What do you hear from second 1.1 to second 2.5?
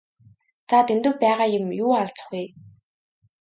байгаа юм юу алзах вэ?